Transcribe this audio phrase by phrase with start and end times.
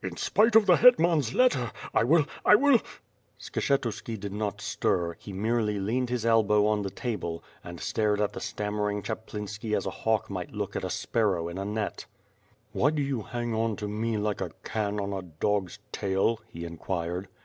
[0.00, 1.72] In spite of the Ilet man's letter!
[1.92, 2.78] I wiU— I will—."
[3.40, 8.32] Skshetuski did not stir, he merely leaned his elbow on the table, and stared at
[8.32, 12.06] the stammering Chaplinski as a hawk might look at a sparow in a net.
[12.74, 15.00] 22 ^/rff FIRE AND 8W0RD, "Why do you hang on to me like a can
[15.00, 17.26] on a dog's tail?" he inquired.